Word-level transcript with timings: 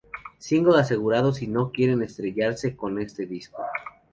Single 0.39 0.77
asegurado, 0.79 1.31
si 1.31 1.45
no 1.45 1.71
quieren 1.71 2.01
estrellarse 2.01 2.75
con 2.75 2.99
este 2.99 3.27
disco". 3.27 3.61